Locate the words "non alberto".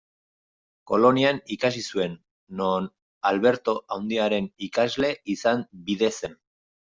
2.61-3.77